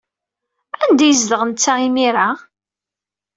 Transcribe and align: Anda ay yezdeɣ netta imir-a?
Anda 0.83 1.01
ay 1.03 1.09
yezdeɣ 1.11 1.41
netta 1.45 1.73
imir-a? 1.87 2.29